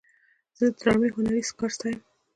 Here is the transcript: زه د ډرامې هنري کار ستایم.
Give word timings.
زه 0.57 0.65
د 0.73 0.75
ډرامې 0.79 1.09
هنري 1.15 1.41
کار 1.59 1.71
ستایم. 1.75 1.99